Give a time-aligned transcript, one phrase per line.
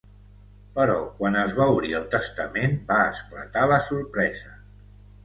[0.77, 4.57] Però quan es va obrir el testament va esclatar la sorpresa.